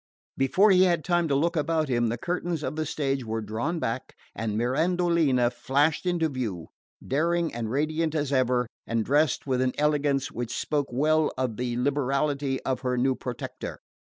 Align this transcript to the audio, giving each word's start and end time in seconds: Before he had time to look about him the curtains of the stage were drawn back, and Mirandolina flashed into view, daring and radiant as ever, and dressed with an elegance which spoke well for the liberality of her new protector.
Before 0.35 0.71
he 0.71 0.81
had 0.85 1.03
time 1.03 1.27
to 1.27 1.35
look 1.35 1.55
about 1.55 1.87
him 1.87 2.07
the 2.07 2.17
curtains 2.17 2.63
of 2.63 2.75
the 2.75 2.87
stage 2.87 3.23
were 3.23 3.39
drawn 3.39 3.77
back, 3.77 4.15
and 4.33 4.57
Mirandolina 4.57 5.51
flashed 5.51 6.07
into 6.07 6.27
view, 6.27 6.69
daring 7.07 7.53
and 7.53 7.69
radiant 7.69 8.15
as 8.15 8.33
ever, 8.33 8.65
and 8.87 9.05
dressed 9.05 9.45
with 9.45 9.61
an 9.61 9.73
elegance 9.77 10.31
which 10.31 10.57
spoke 10.57 10.87
well 10.89 11.31
for 11.37 11.49
the 11.49 11.77
liberality 11.77 12.59
of 12.63 12.79
her 12.81 12.97
new 12.97 13.13
protector. 13.13 13.79